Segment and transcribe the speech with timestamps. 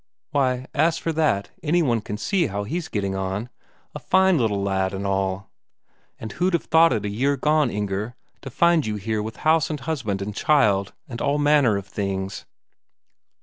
[0.31, 3.49] "Why, as for that, any one can see how he's getting on.
[3.93, 5.51] A fine little lad and all.
[6.17, 9.69] And who'd have thought it a year gone, Inger, to find you here with house
[9.69, 12.45] and husband and child and all manner of things."